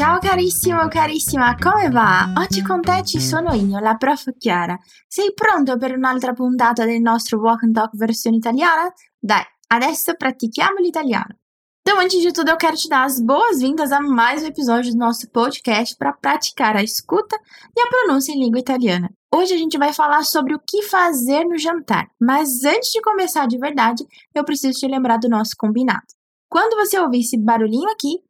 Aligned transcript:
Ciao 0.00 0.18
carissimo, 0.18 0.88
carissima, 0.88 1.54
come 1.60 1.90
va? 1.90 2.32
Oggi 2.38 2.62
con 2.62 2.80
te 2.80 3.04
ci 3.04 3.20
sono 3.20 3.52
io, 3.52 3.78
la 3.80 3.96
prof 3.96 4.30
Chiara. 4.38 4.74
Sei 5.06 5.34
pronto 5.34 5.76
per 5.76 5.94
un'altra 5.94 6.32
puntata 6.32 6.86
del 6.86 7.02
nostro 7.02 7.38
Walk 7.38 7.64
and 7.64 7.74
Talk 7.74 7.94
versione 7.94 8.38
italiana? 8.38 8.90
Dai, 9.18 9.44
adesso 9.66 10.14
pratichiamo 10.14 10.78
l'italiano. 10.78 11.36
Então, 11.82 12.00
antes 12.00 12.18
de 12.22 12.32
tudo, 12.32 12.48
eu 12.48 12.56
quero 12.56 12.78
te 12.78 12.88
dar 12.88 13.04
as 13.04 13.20
boas-vindas 13.20 13.92
a 13.92 14.00
mais 14.00 14.42
um 14.42 14.46
episódio 14.46 14.90
do 14.90 14.96
nosso 14.96 15.28
podcast 15.28 15.94
para 15.94 16.14
praticar 16.14 16.76
a 16.76 16.82
escuta 16.82 17.36
e 17.76 17.80
a 17.82 17.88
pronúncia 17.88 18.32
em 18.32 18.40
língua 18.40 18.58
italiana. 18.58 19.10
Hoje 19.30 19.52
a 19.52 19.58
gente 19.58 19.76
vai 19.76 19.92
falar 19.92 20.24
sobre 20.24 20.54
o 20.54 20.60
que 20.66 20.80
fazer 20.80 21.44
no 21.44 21.58
jantar, 21.58 22.08
mas 22.18 22.64
antes 22.64 22.90
de 22.90 23.02
começar 23.02 23.46
de 23.46 23.58
verdade, 23.58 24.06
eu 24.34 24.44
preciso 24.44 24.78
te 24.78 24.88
lembrar 24.88 25.18
do 25.18 25.28
nosso 25.28 25.54
combinado. 25.58 26.06
Quando 26.48 26.74
você 26.74 26.98
ouvir 26.98 27.20
esse 27.20 27.36
barulhinho 27.36 27.90
aqui, 27.90 28.24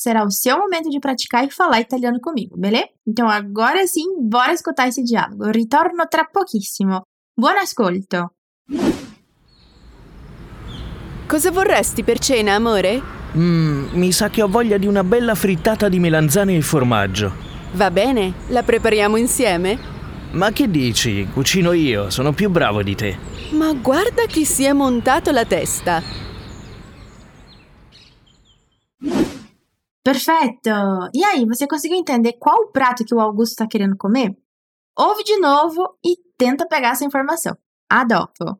será 0.00 0.24
o 0.24 0.30
seu 0.30 0.56
momento 0.56 0.88
de 0.88 0.98
praticar 0.98 1.44
e 1.44 1.50
falar 1.50 1.80
italiano 1.80 2.18
comigo, 2.20 2.56
beleza? 2.56 2.88
Então 3.06 3.28
agora 3.28 3.86
sim, 3.86 4.06
bora 4.18 4.54
escutar 4.54 4.88
esse 4.88 5.02
diálogo. 5.02 5.50
Ritorno 5.50 6.06
tra 6.08 6.24
pochissimo. 6.24 7.02
Buon 7.36 7.58
ascolto! 7.58 8.32
Cosa 11.26 11.50
vorresti 11.50 12.02
per 12.02 12.18
cena, 12.18 12.54
amore? 12.54 13.02
Mmm, 13.36 13.90
mi 13.92 14.10
sa 14.10 14.30
che 14.30 14.42
ho 14.42 14.48
voglia 14.48 14.78
di 14.78 14.86
una 14.86 15.04
bella 15.04 15.34
frittata 15.34 15.90
di 15.90 16.00
melanzane 16.00 16.56
e 16.56 16.62
formaggio. 16.62 17.32
Va 17.72 17.90
bene, 17.90 18.32
la 18.48 18.62
prepariamo 18.62 19.16
insieme? 19.16 19.78
Ma 20.32 20.50
che 20.50 20.70
dici? 20.70 21.28
Cucino 21.30 21.72
io, 21.72 22.08
sono 22.08 22.32
più 22.32 22.48
bravo 22.48 22.82
di 22.82 22.94
te. 22.94 23.18
Ma 23.50 23.72
guarda 23.74 24.24
chi 24.26 24.46
si 24.46 24.64
è 24.64 24.72
montato 24.72 25.30
la 25.30 25.44
testa. 25.44 26.29
Perfeito! 30.10 30.70
E 31.14 31.22
aí, 31.22 31.46
você 31.46 31.68
conseguiu 31.68 31.96
entender 31.96 32.32
qual 32.32 32.64
o 32.64 32.72
prato 32.72 33.04
que 33.04 33.14
o 33.14 33.20
Augusto 33.20 33.52
está 33.52 33.68
querendo 33.68 33.96
comer? 33.96 34.36
Ouve 34.98 35.22
de 35.22 35.36
novo 35.38 35.96
e 36.04 36.16
tenta 36.36 36.66
pegar 36.66 36.90
essa 36.90 37.04
informação. 37.04 37.56
A 37.88 38.04
dopo. 38.04 38.58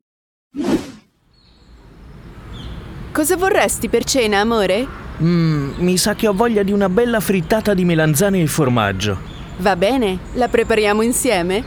Cosa 3.13 3.37
vorresti 3.37 3.89
per 3.89 4.05
cena, 4.05 4.39
amore? 4.39 4.87
Mmm, 5.21 5.75
mi 5.79 5.99
sa 5.99 6.15
che 6.15 6.29
ho 6.29 6.33
voglia 6.33 6.63
di 6.63 6.71
una 6.71 6.89
bella 6.89 7.19
frittata 7.19 7.75
di 7.75 7.85
melanzane 7.85 8.41
e 8.41 8.47
formaggio. 8.47 9.19
Va 9.59 9.75
bene, 9.75 10.21
la 10.35 10.47
prepariamo 10.47 11.03
insieme? 11.03 11.65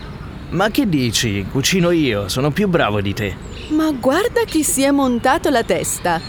Ma 0.52 0.70
che 0.70 0.88
dici? 0.88 1.46
Cucino 1.52 1.92
io, 1.92 2.30
sono 2.30 2.52
più 2.52 2.70
bravo 2.70 3.02
di 3.02 3.14
te. 3.14 3.36
Ma 3.72 3.92
guarda 3.92 4.46
chi 4.46 4.64
si 4.64 4.82
è 4.82 4.92
montato 4.92 5.50
la 5.50 5.64
testa. 5.64 6.22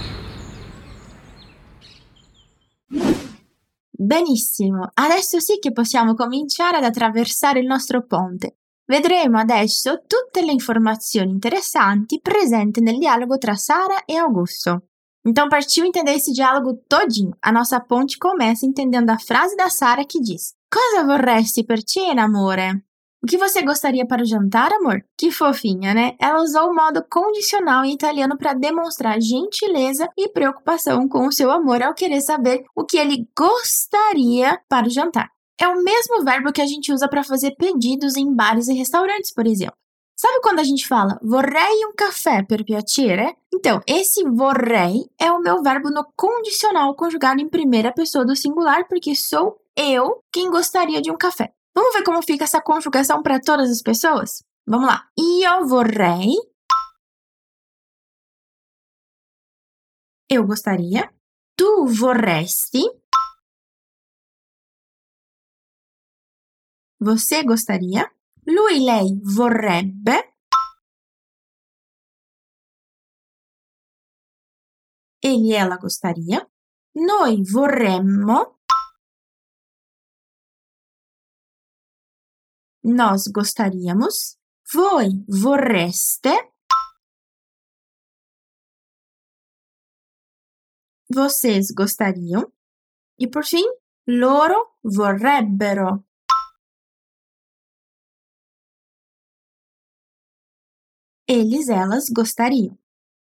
Benissimo, 3.97 4.91
adesso 4.95 5.39
sì 5.39 5.59
che 5.61 5.71
possiamo 5.71 6.15
cominciare 6.15 6.79
ad 6.79 6.85
attraversare 6.85 7.61
il 7.61 7.67
nostro 7.67 8.05
ponte. 8.05 8.57
Vedremo 8.87 9.39
adesso 9.39 10.03
tutte 10.07 10.45
le 10.45 10.51
informazioni 10.51 11.31
interessanti 11.31 12.21
presenti 12.21 12.81
nel 12.81 12.99
dialogo 12.99 13.39
tra 13.39 13.55
Sara 13.55 14.05
e 14.05 14.17
Augusto. 14.17 14.89
Então, 15.27 15.49
partiu 15.49 15.87
entender 15.87 16.17
esse 16.17 16.33
diálogo 16.33 16.83
todinho. 16.87 17.35
A 17.41 17.51
nossa 17.51 17.81
ponte 17.81 18.19
começa 18.19 18.67
entendendo 18.67 19.11
a 19.11 19.17
frase 19.17 19.55
da 19.55 19.71
Sara 19.71 20.05
que 20.05 20.21
diz: 20.21 20.55
Cosa 20.69 21.05
vorresti 21.05 21.65
per 21.65 21.83
cena, 21.83 22.25
amore? 22.25 22.85
O 23.25 23.27
que 23.27 23.39
você 23.39 23.63
gostaria 23.63 24.07
para 24.07 24.23
o 24.23 24.27
jantar, 24.27 24.71
amor? 24.71 25.03
Que 25.17 25.31
fofinha, 25.31 25.95
né? 25.95 26.15
Ela 26.21 26.43
usou 26.43 26.69
o 26.69 26.75
modo 26.75 27.03
condicional 27.11 27.83
em 27.83 27.95
italiano 27.95 28.37
para 28.37 28.53
demonstrar 28.53 29.19
gentileza 29.19 30.07
e 30.15 30.29
preocupação 30.29 31.09
com 31.09 31.27
o 31.27 31.33
seu 31.33 31.51
amor 31.51 31.83
ao 31.83 31.95
querer 31.95 32.21
saber 32.21 32.67
o 32.77 32.85
que 32.85 32.99
ele 32.99 33.27
gostaria 33.35 34.61
para 34.69 34.87
o 34.87 34.91
jantar. 34.91 35.31
É 35.59 35.67
o 35.67 35.83
mesmo 35.83 36.23
verbo 36.23 36.53
que 36.53 36.61
a 36.61 36.67
gente 36.67 36.93
usa 36.93 37.09
para 37.09 37.25
fazer 37.25 37.53
pedidos 37.53 38.15
em 38.19 38.31
bares 38.31 38.69
e 38.69 38.75
restaurantes, 38.75 39.33
por 39.33 39.47
exemplo. 39.47 39.79
Sabe 40.15 40.43
quando 40.43 40.59
a 40.59 40.65
gente 40.65 40.87
fala 40.87 41.19
vorrei 41.23 41.87
um 41.87 41.95
café 41.97 42.43
per 42.43 42.63
piacere? 42.63 43.35
Então, 43.55 43.81
esse 43.87 44.23
vorrei 44.23 45.07
é 45.19 45.33
o 45.33 45.41
meu 45.41 45.63
verbo 45.63 45.89
no 45.89 46.05
condicional 46.15 46.95
conjugado 46.95 47.41
em 47.41 47.49
primeira 47.49 47.91
pessoa 47.91 48.23
do 48.23 48.37
singular, 48.37 48.87
porque 48.87 49.15
sou 49.15 49.57
eu 49.75 50.23
quem 50.31 50.51
gostaria 50.51 51.01
de 51.01 51.11
um 51.11 51.17
café. 51.17 51.55
Vamos 51.75 51.93
ver 51.95 52.05
como 52.05 52.23
fica 52.23 52.45
essa 52.45 52.61
conjugação 52.63 53.23
para 53.23 53.41
todas 53.41 53.71
as 53.71 53.83
pessoas? 53.83 54.45
Vamos 54.67 54.87
lá. 54.87 55.11
Io 55.19 55.67
vorrei. 55.67 56.35
Eu 60.29 60.47
gostaria. 60.47 61.13
Tu 61.57 61.87
vorresti. 61.87 62.83
Você 67.01 67.43
gostaria. 67.43 68.11
Lui, 68.47 68.79
lei 68.79 69.21
vorrebbe. 69.23 70.35
Ele, 75.23 75.53
ela 75.55 75.77
gostaria. 75.77 76.47
Noi 76.95 77.43
vorremmo. 77.43 78.54
Nós 82.85 83.27
gostaríamos. 83.29 84.37
Voi 84.71 85.09
vorreste. 85.27 86.29
Vocês 91.11 91.71
gostariam. 91.71 92.53
E 93.19 93.27
por 93.27 93.43
fim, 93.45 93.65
loro 94.07 94.77
vorrebbero. 94.83 96.05
Eles, 101.27 101.71
elas 101.71 102.11
gostariam. 102.11 102.79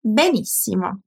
Benissimo. 0.03 1.01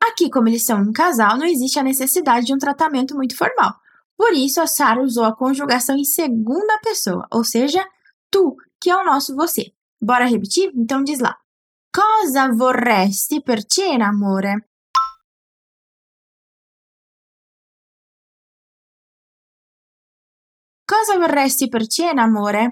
Aqui, 0.00 0.30
como 0.30 0.48
eles 0.48 0.64
são 0.64 0.80
um 0.80 0.92
casal, 0.92 1.36
não 1.36 1.46
existe 1.46 1.78
a 1.80 1.82
necessidade 1.82 2.46
de 2.46 2.54
um 2.54 2.58
tratamento 2.58 3.16
muito 3.16 3.36
formal. 3.36 3.74
Por 4.16 4.32
isso, 4.32 4.60
a 4.60 4.66
Sara 4.66 5.02
usou 5.02 5.24
a 5.24 5.36
conjugação 5.36 5.96
em 5.96 6.04
segunda 6.04 6.78
pessoa, 6.80 7.26
ou 7.32 7.44
seja, 7.44 7.84
tu, 8.30 8.56
que 8.80 8.90
é 8.90 8.96
o 8.96 9.04
nosso 9.04 9.34
você. 9.34 9.72
Bora 10.00 10.26
repetir? 10.26 10.70
Então 10.74 11.02
diz 11.02 11.18
lá. 11.20 11.36
Cosa 11.92 12.48
vorresti 12.52 13.40
per 13.40 13.60
cena, 13.68 14.08
amore? 14.08 14.54
Cosa 20.86 21.18
vorresti 21.18 21.68
per 21.68 21.84
cena, 21.90 22.24
amore? 22.24 22.64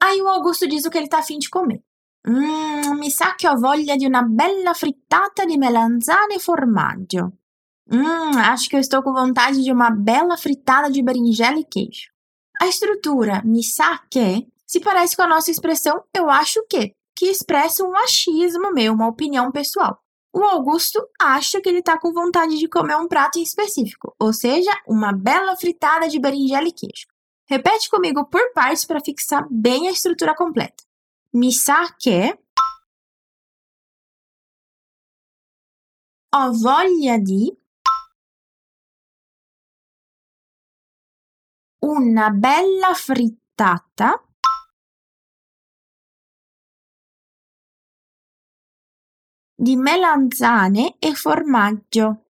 Aí 0.00 0.20
o 0.22 0.28
Augusto 0.28 0.68
diz 0.68 0.84
o 0.84 0.90
que 0.90 0.98
ele 0.98 1.08
tá 1.08 1.18
afim 1.18 1.38
de 1.38 1.48
comer. 1.50 1.85
Mmm, 2.28 2.98
mi 2.98 3.08
sa 3.10 3.34
che 3.36 3.48
ho 3.48 3.56
voglia 3.56 3.94
di 3.94 4.04
una 4.04 4.22
bella 4.22 4.72
frittata 4.72 5.44
di 5.44 5.56
melanzane 5.56 6.34
e 6.34 6.38
formaggio. 6.38 7.32
Hum, 7.88 8.36
acho 8.36 8.68
que 8.68 8.74
eu 8.74 8.80
estou 8.80 9.00
com 9.00 9.12
vontade 9.12 9.62
de 9.62 9.70
uma 9.70 9.90
bela 9.90 10.36
fritada 10.36 10.90
de 10.90 11.02
berinjela 11.02 11.60
e 11.60 11.64
queijo. 11.64 12.10
A 12.60 12.66
estrutura 12.66 13.42
mi 13.44 13.62
sa 13.62 14.02
che 14.08 14.48
se 14.64 14.80
parece 14.80 15.14
com 15.14 15.22
a 15.22 15.28
nossa 15.28 15.52
expressão 15.52 16.02
eu 16.12 16.28
acho 16.28 16.64
que, 16.68 16.92
que 17.14 17.26
expressa 17.26 17.84
um 17.84 17.96
achismo 17.96 18.72
meu, 18.72 18.92
uma 18.92 19.06
opinião 19.06 19.52
pessoal. 19.52 20.00
O 20.34 20.42
Augusto 20.42 21.00
acha 21.20 21.60
que 21.60 21.68
ele 21.68 21.78
está 21.78 21.96
com 21.96 22.12
vontade 22.12 22.58
de 22.58 22.68
comer 22.68 22.96
um 22.96 23.06
prato 23.06 23.38
em 23.38 23.42
específico, 23.42 24.14
ou 24.18 24.32
seja, 24.32 24.72
uma 24.86 25.12
bela 25.12 25.56
fritada 25.56 26.08
de 26.08 26.18
berinjela 26.18 26.66
e 26.66 26.72
queijo. 26.72 27.06
Repete 27.48 27.88
comigo 27.88 28.24
por 28.26 28.52
partes 28.52 28.84
para 28.84 29.00
fixar 29.00 29.46
bem 29.48 29.86
a 29.86 29.92
estrutura 29.92 30.34
completa. 30.34 30.85
Mi 31.36 31.52
sa 31.52 31.94
che 31.98 32.44
ho 36.30 36.52
voglia 36.52 37.18
di 37.18 37.54
una 41.80 42.30
bella 42.30 42.94
frittata 42.94 44.26
di 49.54 49.76
melanzane 49.76 50.96
e 50.98 51.14
formaggio. 51.14 52.30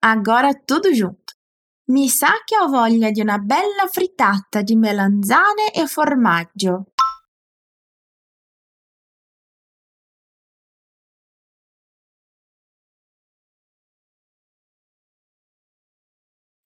Agora 0.00 0.52
tudo 0.52 0.90
junto. 0.90 1.21
Mi 1.90 2.08
sa 2.08 2.42
che 2.44 2.56
ho 2.56 2.68
voglia 2.68 3.10
di 3.10 3.20
una 3.20 3.38
bella 3.38 3.88
frittata 3.90 4.62
di 4.62 4.76
melanzane 4.76 5.72
e 5.74 5.86
formaggio. 5.86 6.86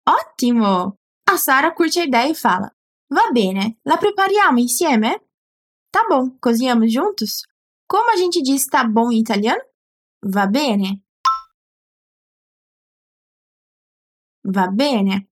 Ottimo! 0.07 0.99
A 1.31 1.37
Sara 1.37 1.73
curte 1.73 2.01
a 2.01 2.05
ideia 2.05 2.31
e 2.31 2.35
fala: 2.35 2.69
Va 3.13 3.31
bene, 3.31 3.79
la 3.83 3.97
prepariamo 3.97 4.59
insieme? 4.59 5.29
Tá 5.91 6.05
bom, 6.09 6.37
cozinhamos 6.41 6.91
juntos? 6.93 7.47
Como 7.87 8.11
a 8.11 8.17
gente 8.17 8.43
diz 8.43 8.67
tá 8.67 8.85
bom 8.85 9.13
em 9.13 9.21
italiano? 9.21 9.63
Va 10.27 10.47
bene. 10.47 11.04
Va 14.45 14.69
bene. 14.69 15.29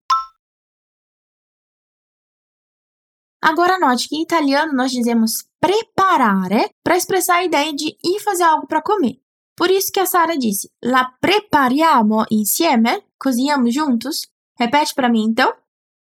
Agora 3.45 3.79
note 3.79 4.09
que 4.09 4.17
em 4.17 4.23
italiano 4.23 4.73
nós 4.73 4.93
dizemos 4.93 5.49
preparare 5.61 6.75
para 6.83 6.97
expressar 6.97 7.39
a 7.39 7.45
ideia 7.45 7.73
de 7.75 7.97
ir 8.05 8.21
fazer 8.21 8.45
algo 8.45 8.67
para 8.67 8.81
comer. 8.83 9.21
Por 9.57 9.71
isso 9.71 9.93
que 9.93 10.01
a 10.01 10.07
Sara 10.07 10.37
disse: 10.39 10.71
La 10.83 11.17
prepariamo 11.21 12.25
insieme? 12.31 13.05
Cozinhamos 13.19 13.75
juntos? 13.75 14.29
Repete 14.59 14.95
para 14.95 15.09
mim 15.09 15.25
então. 15.25 15.53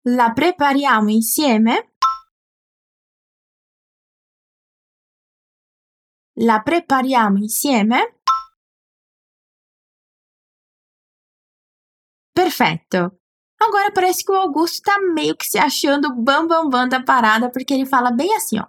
La 0.05 0.33
prepariamo 0.33 1.09
insieme? 1.09 1.91
La 6.37 6.63
prepariamo 6.63 7.37
insieme? 7.39 8.16
Perfetto. 12.37 13.11
Agora 13.59 13.91
parece 13.91 14.23
que 14.23 14.31
o 14.31 14.35
Augusto 14.35 14.83
tá 14.83 14.99
meio 14.99 15.35
que 15.35 15.47
se 15.47 15.57
achando 15.57 16.13
bam 16.13 16.45
bam 16.45 16.69
bam 16.69 16.87
da 16.87 17.01
parada 17.01 17.49
porque 17.49 17.73
ele 17.73 17.83
fala 17.83 18.11
bem 18.11 18.31
assim, 18.35 18.59
ó. 18.59 18.67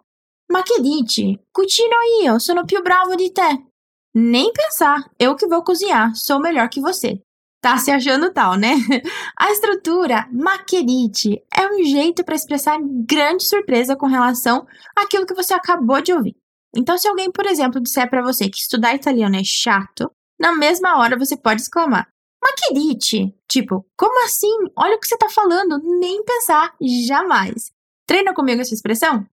Ma 0.51 0.63
che 0.63 0.81
dici? 0.81 1.39
Cucino 1.53 1.97
io, 2.23 2.39
sono 2.39 2.65
più 2.65 2.81
bravo 2.81 3.15
di 3.15 3.31
te. 3.31 3.67
Nem 4.15 4.51
pensar, 4.55 5.05
eu 5.19 5.35
que 5.37 5.47
vou 5.47 5.63
cozinhar, 5.63 6.17
sou 6.17 6.41
melhor 6.41 6.71
que 6.71 6.81
você. 6.81 7.21
Tá 7.61 7.77
se 7.77 7.91
achando 7.91 8.33
tal, 8.33 8.55
né? 8.57 8.73
A 9.37 9.53
estrutura 9.53 10.27
ma 10.33 10.65
che 10.65 10.83
dici 10.83 11.39
é 11.55 11.69
um 11.69 11.85
jeito 11.85 12.25
para 12.25 12.37
expressar 12.37 12.79
grande 12.81 13.45
surpresa 13.45 13.95
com 13.95 14.07
relação 14.07 14.67
àquilo 14.97 15.27
que 15.27 15.35
você 15.35 15.53
acabou 15.53 16.01
de 16.01 16.15
ouvir. 16.15 16.35
Então, 16.75 16.97
se 16.97 17.07
alguém, 17.07 17.31
por 17.31 17.45
exemplo, 17.45 17.83
disser 17.83 18.09
para 18.09 18.23
você 18.23 18.49
que 18.49 18.57
estudar 18.57 18.95
italiano 18.95 19.37
é 19.37 19.45
chato, 19.45 20.11
na 20.41 20.55
mesma 20.55 20.97
hora 20.97 21.19
você 21.19 21.37
pode 21.37 21.61
exclamar: 21.61 22.09
Ma 22.43 22.53
che 22.55 22.73
dici? 22.73 23.35
Tipo, 23.47 23.87
como 23.97 24.25
assim? 24.25 24.71
Olha 24.77 24.97
o 24.97 25.01
que 25.01 25.07
você 25.07 25.15
está 25.15 25.29
falando, 25.29 25.79
nem 25.99 26.25
pensar, 26.25 26.75
jamais. 26.81 27.73
Treina 28.07 28.33
comigo 28.33 28.61
essa 28.61 28.75
expressão? 28.75 29.27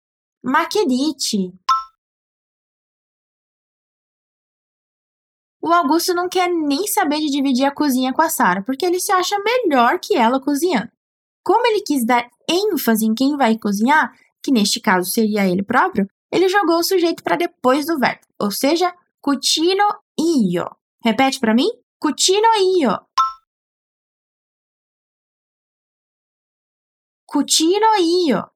Ma 0.43 0.67
che 0.67 0.85
dici? 0.85 1.53
O 5.61 5.71
Augusto 5.71 6.13
não 6.13 6.29
quer 6.29 6.47
nem 6.47 6.85
saber 6.85 7.19
de 7.19 7.31
dividir 7.31 7.65
a 7.65 7.71
cozinha 7.71 8.13
com 8.13 8.21
a 8.21 8.29
Sara, 8.29 8.61
porque 8.61 8.85
ele 8.85 8.99
se 8.99 9.11
acha 9.11 9.35
melhor 9.39 9.99
que 9.99 10.15
ela 10.15 10.39
cozinhando. 10.39 10.91
Como 11.43 11.65
ele 11.65 11.81
quis 11.81 12.05
dar 12.05 12.29
ênfase 12.47 13.05
em 13.05 13.15
quem 13.15 13.35
vai 13.35 13.57
cozinhar, 13.57 14.15
que 14.43 14.51
neste 14.51 14.79
caso 14.79 15.09
seria 15.09 15.47
ele 15.47 15.63
próprio, 15.63 16.07
ele 16.31 16.49
jogou 16.49 16.77
o 16.77 16.83
sujeito 16.83 17.23
para 17.23 17.35
depois 17.35 17.87
do 17.87 17.97
verbo, 17.97 18.21
ou 18.39 18.51
seja, 18.51 18.93
cucino 19.19 19.83
io. 20.19 20.69
Repete 21.03 21.39
para 21.39 21.55
mim? 21.55 21.69
Cucino 22.05 22.49
io. 22.77 23.07
Cucino 27.25 27.95
io. 27.99 28.51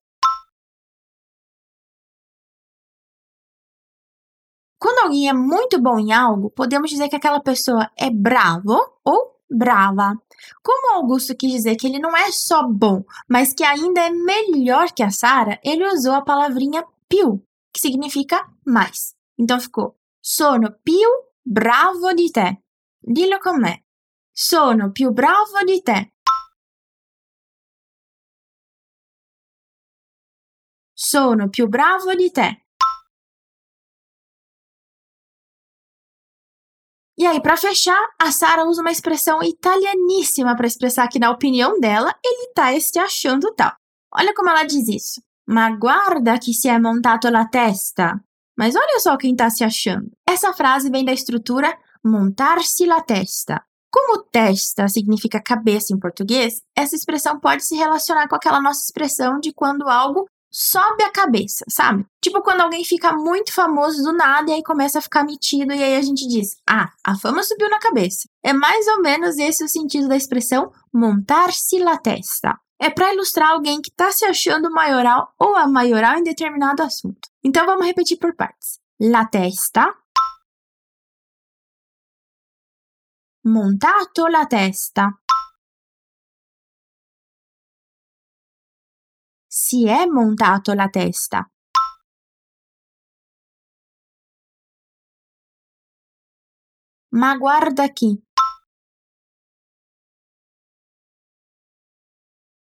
Quando 4.80 5.00
alguém 5.00 5.28
é 5.28 5.34
muito 5.34 5.81
bom 5.81 5.98
em 5.98 6.13
algo, 6.13 6.51
podemos 6.51 6.92
dizer 6.92 7.10
que 7.10 7.16
aquela 7.16 7.42
pessoa 7.42 7.90
é 7.98 8.12
bravo 8.12 8.78
ou 9.04 9.42
brava. 9.50 10.13
Como 10.62 10.94
Augusto 10.98 11.36
quis 11.36 11.51
dizer 11.51 11.75
que 11.75 11.88
ele 11.88 11.98
não 11.98 12.16
é 12.16 12.31
só 12.31 12.62
bom, 12.68 13.04
mas 13.28 13.51
que 13.51 13.63
ainda 13.63 14.01
é 14.01 14.12
melhor 14.12 14.92
que 14.92 15.01
a 15.01 15.10
Sara, 15.10 15.60
ele 15.63 15.88
usou 15.88 16.13
a 16.13 16.22
palavrinha 16.22 16.86
più, 17.10 17.44
que 17.74 17.81
significa 17.81 18.48
mais. 18.63 19.16
Então 19.40 19.60
ficou: 19.60 19.98
Sono 20.22 20.72
più 20.84 21.10
bravo 21.44 22.13
di 22.13 22.30
te. 22.30 22.69
Dillo 23.01 23.40
con 23.40 23.60
me. 23.60 23.86
Sono 24.31 24.92
più 24.92 25.12
bravo 25.12 25.63
di 25.66 25.81
te. 25.81 26.13
Sono 30.94 31.50
più 31.50 31.68
bravo 31.68 32.13
di 32.13 32.30
te. 32.30 32.66
E 37.18 37.25
aí, 37.25 37.42
para 37.42 37.57
fechar, 37.57 38.00
a 38.18 38.31
Sara 38.31 38.63
usa 38.63 38.81
uma 38.81 38.92
expressão 38.92 39.44
italianíssima 39.44 40.56
para 40.56 40.68
expressar 40.68 41.10
que, 41.10 41.19
na 41.19 41.31
opinião 41.31 41.78
dela, 41.78 42.18
ele 42.24 42.54
tá 42.54 42.80
se 42.80 42.98
achando 42.98 43.54
tal. 43.56 43.75
Olha 44.13 44.34
como 44.34 44.50
ela 44.50 44.63
diz 44.63 44.88
isso. 44.88 45.22
Ma 45.46 45.69
guarda 45.72 46.40
que 46.40 46.54
se 46.54 46.69
é 46.69 46.80
montato 46.80 47.30
la 47.30 47.46
testa. 47.46 48.24
Mas 48.57 48.75
olha 48.75 49.00
só 49.00 49.18
quem 49.18 49.36
tá 49.36 49.50
se 49.50 49.66
achando. 49.66 50.10
Essa 50.25 50.54
frase 50.54 50.90
vem 50.90 51.04
da 51.04 51.12
estrutura 51.12 51.78
montar-se 52.04 52.86
la 52.86 53.01
testa. 53.01 53.63
Como 53.92 54.24
testa 54.24 54.88
significa 54.88 55.42
cabeça 55.42 55.94
em 55.94 56.00
português, 56.00 56.62
essa 56.75 56.96
expressão 56.96 57.40
pode 57.40 57.66
se 57.66 57.75
relacionar 57.75 58.28
com 58.28 58.36
aquela 58.36 58.62
nossa 58.62 58.84
expressão 58.84 59.40
de 59.40 59.51
quando 59.51 59.88
algo 59.90 60.28
sobe 60.51 61.04
a 61.04 61.12
cabeça, 61.12 61.63
sabe? 61.69 62.06
Tipo 62.22 62.42
quando 62.42 62.62
alguém 62.62 62.84
fica 62.84 63.13
muito 63.13 63.54
famoso 63.54 64.01
do 64.04 64.13
nada 64.13 64.51
e 64.51 64.56
aí 64.56 64.63
começa 64.63 65.00
a 65.00 65.01
ficar 65.01 65.24
metido 65.24 65.74
e 65.74 65.84
aí 65.84 65.96
a 65.96 66.01
gente 66.01 66.28
diz: 66.28 66.56
"Ah, 66.68 66.90
a 67.04 67.18
fama 67.18 67.44
subiu 67.44 67.69
na 67.69 67.80
cabeça". 67.80 68.28
É 68.44 68.54
mais 68.54 68.88
ou 68.88 69.01
menos 69.01 69.38
esse 69.38 69.63
o 69.63 69.69
sentido 69.69 70.07
da 70.07 70.18
expressão 70.18 70.72
montar-se 70.94 71.80
la 71.80 71.98
testa. 71.98 72.57
É 72.81 72.90
para 72.90 73.13
ilustrar 73.13 73.50
alguém 73.50 73.81
que 73.81 73.90
está 73.90 74.12
se 74.12 74.25
achando 74.25 74.72
maioral 74.72 75.34
ou 75.38 75.56
a 75.56 75.68
maioral 75.68 76.18
em 76.18 76.24
determinado 76.24 76.81
assunto. 76.81 77.28
Então 77.44 77.66
vamos 77.66 77.86
repetir 77.86 78.18
por 78.18 78.36
partes. 78.36 78.80
La 79.00 79.25
testa 79.25 79.94
montato 83.41 84.27
la 84.27 84.45
testa. 84.45 85.21
Si 89.47 89.88
è 89.88 90.06
montato 90.06 90.74
la 90.74 90.89
testa. 90.89 91.50
Ma 97.12 97.36
guarda 97.38 97.88
chi. 97.88 98.21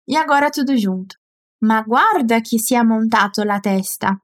E 0.06 0.16
agora 0.16 0.50
tudo 0.50 0.74
junto. 0.74 1.16
Ma 1.60 1.82
guarda 1.82 2.40
chi 2.40 2.58
si 2.58 2.76
è 2.76 2.82
montato 2.82 3.44
la 3.44 3.60
testa. 3.60 4.20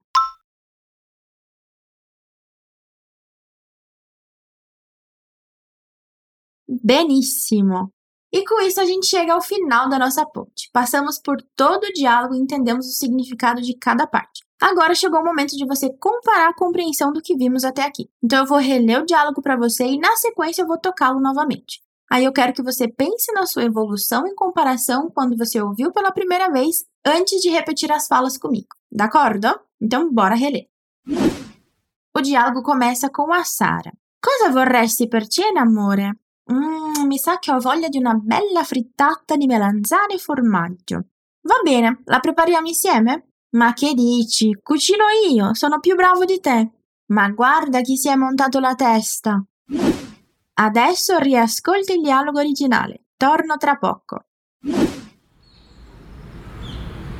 Benissimo! 6.84 7.92
E 8.32 8.46
com 8.46 8.62
isso 8.62 8.82
a 8.82 8.86
gente 8.86 9.08
chega 9.08 9.34
ao 9.34 9.42
final 9.42 9.88
da 9.88 9.98
nossa 9.98 10.26
ponte. 10.26 10.70
Passamos 10.74 11.18
por 11.20 11.38
todo 11.56 11.86
o 11.86 11.94
diálogo 11.94 12.36
e 12.36 12.40
entendemos 12.40 12.86
o 12.86 12.92
significado 12.92 13.62
de 13.62 13.74
cada 13.74 14.06
parte. 14.06 14.46
Agora 14.60 14.96
chegou 14.96 15.22
o 15.22 15.24
momento 15.24 15.56
de 15.56 15.66
você 15.66 15.90
comparar 16.00 16.50
a 16.50 16.54
compreensão 16.54 17.14
do 17.14 17.22
que 17.22 17.38
vimos 17.38 17.64
até 17.64 17.84
aqui. 17.84 18.10
Então 18.22 18.40
eu 18.40 18.46
vou 18.46 18.58
reler 18.58 19.02
o 19.02 19.06
diálogo 19.06 19.42
para 19.42 19.56
você 19.56 19.86
e 19.86 20.00
na 20.00 20.16
sequência 20.16 20.64
eu 20.64 20.68
vou 20.68 20.78
tocá-lo 20.78 21.22
novamente. 21.22 21.82
Aí 22.10 22.24
eu 22.24 22.34
quero 22.34 22.54
que 22.54 22.64
você 22.64 22.88
pense 22.88 23.32
na 23.34 23.46
sua 23.46 23.64
evolução 23.64 24.26
em 24.26 24.34
comparação 24.34 25.10
quando 25.14 25.38
você 25.38 25.62
ouviu 25.62 25.92
pela 25.92 26.12
primeira 26.12 26.50
vez, 26.50 26.86
antes 27.06 27.42
de 27.42 27.50
repetir 27.50 27.92
as 27.92 28.08
falas 28.08 28.38
comigo. 28.38 28.68
D'accordo? 28.92 29.60
Então 29.80 30.12
bora 30.12 30.36
reler. 30.36 30.68
O 32.16 32.22
diálogo 32.22 32.64
começa 32.64 33.10
com 33.10 33.32
a 33.32 33.44
Sara. 33.44 33.92
Cosa 34.24 34.52
vorresti 34.52 35.08
per 35.08 35.32
cena, 35.32 35.62
amore? 35.62 36.12
Mmm, 36.52 37.06
mi 37.06 37.18
sa 37.18 37.40
che 37.40 37.52
ho 37.52 37.60
voglia 37.60 37.90
di 37.90 37.98
una 37.98 38.14
bella 38.14 38.64
frittata 38.64 39.36
di 39.36 39.46
melanzane 39.46 40.14
e 40.14 40.18
formaggio. 40.18 41.06
Va 41.42 41.60
bene, 41.64 42.02
la 42.06 42.20
prepariamo 42.20 42.68
insieme? 42.68 43.28
Ma 43.52 43.74
che 43.74 43.94
dici? 43.94 44.58
Cucino 44.62 45.06
io, 45.30 45.54
sono 45.54 45.80
più 45.80 45.96
bravo 45.96 46.26
di 46.26 46.40
te. 46.40 46.72
Ma 47.08 47.30
guarda 47.30 47.82
chi 47.82 47.98
si 47.98 48.10
è 48.10 48.16
montato 48.16 48.60
la 48.60 48.76
testa. 48.76 49.42
Adesso 50.54 51.18
riascolti 51.20 51.94
il 51.94 52.02
dialogo 52.02 52.40
originale. 52.40 53.06
Torno 53.16 53.58
tra 53.58 53.78
poco. 53.78 54.26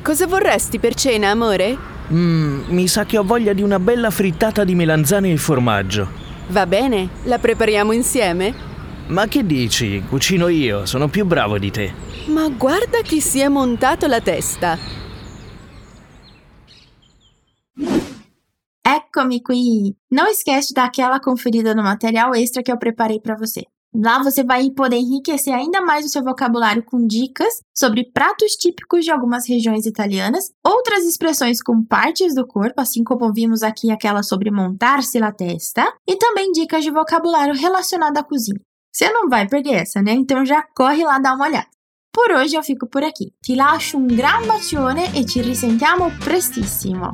Cosa 0.02 0.26
vorresti 0.26 0.78
per 0.78 0.94
cena, 0.94 1.30
amore? 1.30 1.76
Mmm, 2.08 2.64
mi 2.68 2.88
sa 2.88 3.04
che 3.04 3.18
ho 3.18 3.24
voglia 3.24 3.52
di 3.52 3.62
una 3.62 3.78
bella 3.78 4.10
frittata 4.10 4.64
di 4.64 4.74
melanzane 4.74 5.32
e 5.32 5.36
formaggio. 5.36 6.08
Va 6.48 6.66
bene, 6.66 7.08
la 7.24 7.38
prepariamo 7.38 7.92
insieme? 7.92 8.67
Ma 9.08 9.26
che 9.26 9.46
dici? 9.46 10.02
Cucino 10.06 10.48
io, 10.48 10.84
sono 10.84 11.08
più 11.08 11.24
bravo 11.24 11.58
di 11.58 11.70
te. 11.70 11.92
Ma 12.26 12.46
guarda 12.48 13.00
chi 13.00 13.20
si 13.20 13.40
è 13.40 13.48
montato 13.48 14.06
la 14.06 14.20
testa. 14.20 14.76
Eccomi 18.82 19.40
qui! 19.40 19.96
Não 20.10 20.26
esquece 20.26 20.68
de 20.68 20.74
dar 20.74 20.84
aquela 20.84 21.20
conferida 21.20 21.74
no 21.74 21.82
material 21.82 22.34
extra 22.34 22.62
que 22.62 22.70
eu 22.70 22.76
preparei 22.76 23.18
para 23.18 23.34
você. 23.34 23.62
Lá 23.94 24.22
você 24.22 24.44
vai 24.44 24.70
poder 24.70 24.96
enriquecer 24.96 25.54
ainda 25.54 25.80
mais 25.80 26.04
o 26.04 26.08
seu 26.10 26.22
vocabulário 26.22 26.84
com 26.84 27.06
dicas 27.06 27.62
sobre 27.74 28.10
pratos 28.12 28.52
típicos 28.52 29.04
de 29.04 29.10
algumas 29.10 29.48
regiões 29.48 29.86
italianas, 29.86 30.52
outras 30.62 31.04
expressões 31.06 31.62
com 31.62 31.82
partes 31.82 32.34
do 32.34 32.46
corpo, 32.46 32.82
assim 32.82 33.02
como 33.02 33.32
vimos 33.32 33.62
aqui 33.62 33.90
aquela 33.90 34.22
sobre 34.22 34.50
montar-se 34.50 35.18
la 35.18 35.32
testa, 35.32 35.90
e 36.06 36.16
também 36.16 36.52
dicas 36.52 36.84
de 36.84 36.90
vocabulário 36.90 37.54
relacionado 37.54 38.18
à 38.18 38.22
cozinha. 38.22 38.60
Você 38.98 39.08
não 39.10 39.28
vai 39.28 39.46
perder 39.46 39.74
essa, 39.74 40.02
né? 40.02 40.10
Então 40.10 40.44
já 40.44 40.60
corre 40.74 41.04
lá 41.04 41.20
dar 41.20 41.36
uma 41.36 41.46
olhada. 41.46 41.68
Por 42.12 42.32
hoje 42.32 42.56
eu 42.56 42.64
fico 42.64 42.88
por 42.88 43.04
aqui. 43.04 43.32
Ti 43.40 43.54
lascio 43.54 43.96
un 43.96 44.08
gran 44.08 44.44
bacione 44.44 45.12
e 45.14 45.24
ci 45.24 45.40
risentiamo 45.40 46.10
prestissimo. 46.18 47.12